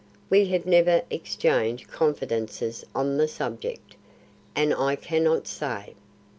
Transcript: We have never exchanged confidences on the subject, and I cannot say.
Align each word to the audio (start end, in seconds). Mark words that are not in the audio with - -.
We 0.31 0.45
have 0.47 0.65
never 0.65 1.03
exchanged 1.11 1.91
confidences 1.91 2.83
on 2.95 3.17
the 3.17 3.27
subject, 3.27 3.95
and 4.55 4.73
I 4.73 4.95
cannot 4.95 5.45
say. 5.47 5.93